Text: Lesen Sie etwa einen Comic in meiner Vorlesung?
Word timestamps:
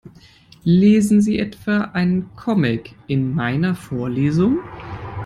Lesen 0.63 1.21
Sie 1.21 1.37
etwa 1.37 1.91
einen 1.93 2.35
Comic 2.35 2.95
in 3.05 3.35
meiner 3.35 3.75
Vorlesung? 3.75 4.57